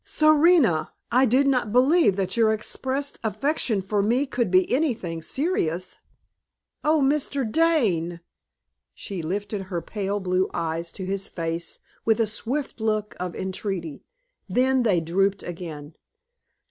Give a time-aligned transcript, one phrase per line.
[0.03, 5.99] "Serena, I did not believe that your expressed affection for me could be anything serious."
[6.83, 7.43] "Oh, Mr.
[7.47, 8.19] Dane!"
[8.95, 14.03] She lifted her pale blue eyes to his face with a swift look of entreaty,
[14.49, 15.93] then they drooped again.